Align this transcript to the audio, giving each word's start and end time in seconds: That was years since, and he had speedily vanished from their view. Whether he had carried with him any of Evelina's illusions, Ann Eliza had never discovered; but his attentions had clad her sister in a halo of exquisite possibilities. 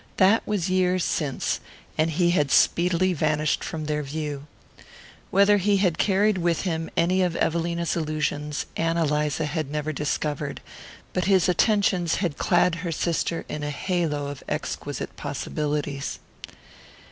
That 0.17 0.41
was 0.47 0.67
years 0.67 1.03
since, 1.03 1.59
and 1.95 2.09
he 2.09 2.31
had 2.31 2.49
speedily 2.49 3.13
vanished 3.13 3.63
from 3.63 3.85
their 3.85 4.01
view. 4.01 4.47
Whether 5.29 5.57
he 5.57 5.77
had 5.77 5.99
carried 5.99 6.39
with 6.39 6.61
him 6.63 6.89
any 6.97 7.21
of 7.21 7.35
Evelina's 7.35 7.95
illusions, 7.95 8.65
Ann 8.75 8.97
Eliza 8.97 9.45
had 9.45 9.69
never 9.69 9.93
discovered; 9.93 10.59
but 11.13 11.25
his 11.25 11.47
attentions 11.47 12.15
had 12.15 12.39
clad 12.39 12.73
her 12.81 12.91
sister 12.91 13.45
in 13.47 13.61
a 13.61 13.69
halo 13.69 14.25
of 14.29 14.41
exquisite 14.49 15.15
possibilities. 15.17 16.17